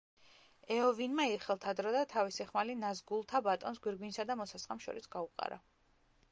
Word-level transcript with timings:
ეოვინმა 0.75 1.25
იხელთა 1.31 1.73
დრო 1.81 1.91
და 1.97 2.01
თავისი 2.15 2.47
ხმალი 2.49 2.77
ნაზგულთა 2.85 3.43
ბატონს 3.49 3.85
გვირგვინსა 3.87 4.29
და 4.31 4.41
მოსასხამს 4.43 4.89
შორის 4.89 5.11
გაუყარა. 5.17 5.65